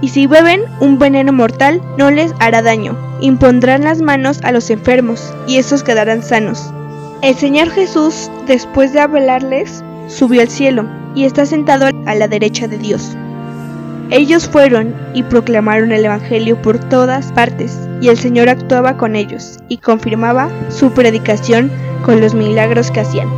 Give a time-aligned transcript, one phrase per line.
[0.00, 2.96] y si beben un veneno mortal no les hará daño.
[3.20, 6.72] Impondrán las manos a los enfermos y estos quedarán sanos.
[7.22, 12.68] El Señor Jesús, después de hablarles, subió al cielo y está sentado a la derecha
[12.68, 13.16] de Dios.
[14.10, 19.58] Ellos fueron y proclamaron el Evangelio por todas partes, y el Señor actuaba con ellos
[19.68, 21.72] y confirmaba su predicación
[22.04, 23.28] con los milagros que hacían.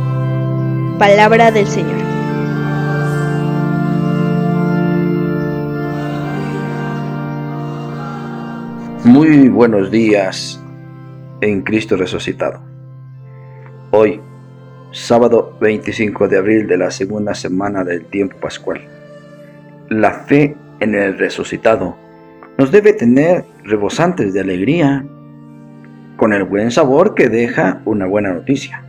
[0.99, 2.08] Palabra del Señor.
[9.05, 10.61] Muy buenos días
[11.39, 12.59] en Cristo resucitado.
[13.91, 14.19] Hoy,
[14.91, 18.81] sábado 25 de abril de la segunda semana del tiempo pascual.
[19.87, 21.95] La fe en el resucitado
[22.57, 25.05] nos debe tener rebosantes de alegría
[26.17, 28.83] con el buen sabor que deja una buena noticia.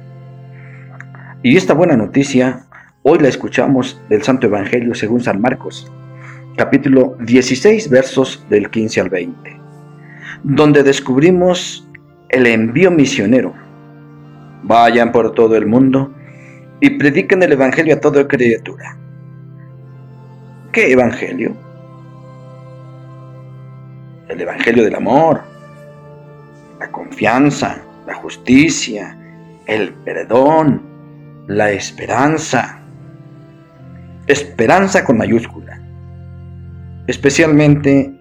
[1.44, 2.66] Y esta buena noticia
[3.04, 5.90] hoy la escuchamos del Santo Evangelio según San Marcos,
[6.56, 9.60] capítulo 16 versos del 15 al 20
[10.42, 11.86] donde descubrimos
[12.28, 13.54] el envío misionero.
[14.62, 16.12] Vayan por todo el mundo
[16.80, 18.96] y prediquen el Evangelio a toda criatura.
[20.72, 21.54] ¿Qué Evangelio?
[24.28, 25.42] El Evangelio del amor,
[26.78, 29.16] la confianza, la justicia,
[29.66, 30.82] el perdón,
[31.48, 32.80] la esperanza.
[34.26, 35.80] Esperanza con mayúscula.
[37.08, 38.19] Especialmente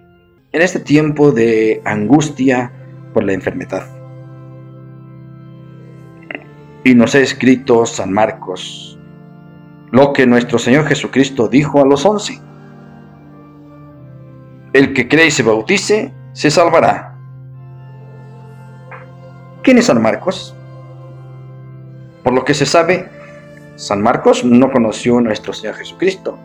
[0.52, 2.72] en este tiempo de angustia
[3.14, 3.86] por la enfermedad.
[6.84, 8.98] Y nos ha escrito San Marcos
[9.90, 12.40] lo que nuestro Señor Jesucristo dijo a los once.
[14.72, 17.16] El que cree y se bautice, se salvará.
[19.62, 20.54] ¿Quién es San Marcos?
[22.22, 23.08] Por lo que se sabe,
[23.76, 26.38] San Marcos no conoció a nuestro Señor Jesucristo.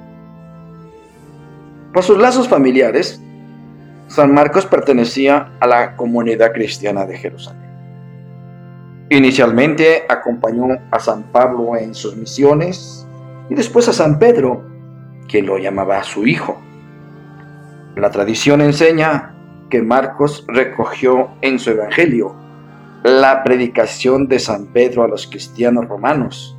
[1.94, 3.22] Por sus lazos familiares,
[4.08, 7.66] San Marcos pertenecía a la comunidad cristiana de Jerusalén.
[9.10, 13.08] Inicialmente acompañó a San Pablo en sus misiones
[13.50, 14.64] y después a San Pedro,
[15.28, 16.60] quien lo llamaba su hijo.
[17.96, 19.36] La tradición enseña
[19.70, 22.36] que Marcos recogió en su evangelio
[23.04, 26.58] la predicación de San Pedro a los cristianos romanos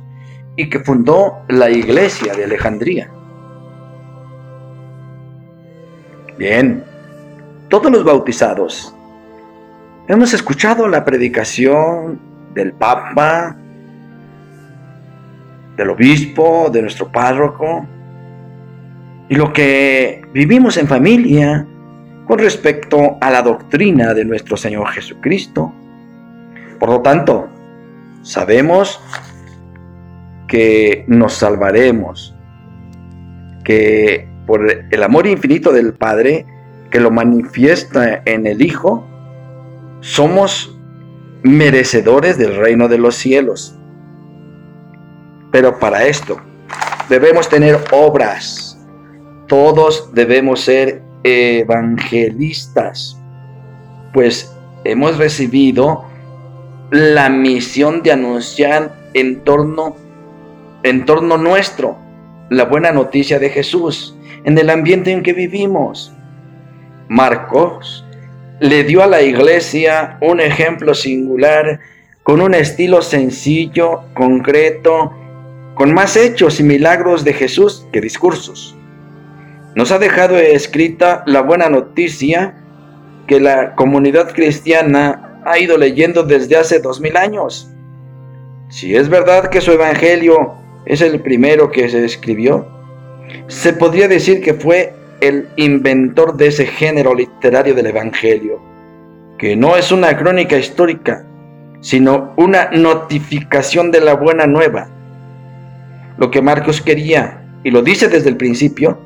[0.55, 3.11] y que fundó la iglesia de Alejandría.
[6.37, 6.83] Bien,
[7.69, 8.93] todos los bautizados
[10.07, 12.19] hemos escuchado la predicación
[12.53, 13.55] del Papa,
[15.75, 17.85] del obispo, de nuestro párroco,
[19.29, 21.67] y lo que vivimos en familia
[22.25, 25.73] con respecto a la doctrina de nuestro Señor Jesucristo.
[26.79, 27.47] Por lo tanto,
[28.21, 29.01] sabemos
[30.47, 32.33] que nos salvaremos,
[33.63, 36.45] que por el amor infinito del Padre,
[36.89, 39.05] que lo manifiesta en el Hijo,
[40.01, 40.77] somos
[41.43, 43.75] merecedores del reino de los cielos.
[45.51, 46.39] Pero para esto
[47.09, 48.77] debemos tener obras.
[49.47, 53.17] Todos debemos ser evangelistas,
[54.13, 54.53] pues
[54.83, 56.05] hemos recibido
[56.91, 59.95] la misión de anunciar en torno,
[60.83, 61.97] en torno nuestro
[62.49, 66.13] la buena noticia de Jesús en el ambiente en que vivimos.
[67.09, 68.05] Marcos
[68.59, 71.79] le dio a la iglesia un ejemplo singular
[72.23, 75.13] con un estilo sencillo, concreto,
[75.75, 78.75] con más hechos y milagros de Jesús que discursos.
[79.75, 82.55] Nos ha dejado escrita la buena noticia
[83.27, 87.69] que la comunidad cristiana ha ido leyendo desde hace dos mil años.
[88.69, 90.55] Si es verdad que su evangelio
[90.85, 92.67] es el primero que se escribió,
[93.47, 98.59] se podría decir que fue el inventor de ese género literario del Evangelio,
[99.37, 101.25] que no es una crónica histórica,
[101.81, 104.87] sino una notificación de la buena nueva.
[106.17, 108.99] Lo que Marcos quería, y lo dice desde el principio,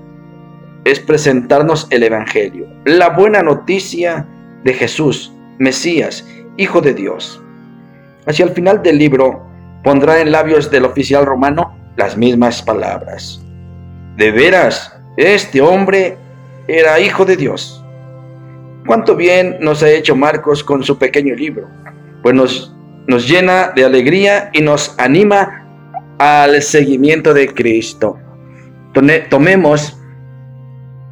[0.84, 4.26] es presentarnos el Evangelio, la buena noticia
[4.64, 6.28] de Jesús, Mesías,
[6.58, 7.42] Hijo de Dios.
[8.26, 9.46] Hacia el final del libro
[9.84, 13.42] pondrá en labios del oficial romano las mismas palabras.
[14.18, 16.18] De veras, este hombre
[16.68, 17.78] era hijo de Dios.
[18.86, 21.68] cuánto bien nos ha hecho Marcos con su pequeño libro,
[22.24, 22.76] pues nos,
[23.08, 25.68] nos llena de alegría y nos anima
[26.18, 28.18] al seguimiento de Cristo.
[29.30, 29.98] Tomemos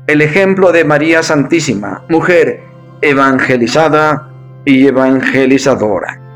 [0.08, 2.62] el ejemplo de María Santísima, mujer
[3.02, 4.30] evangelizada
[4.66, 6.29] y evangelizadora.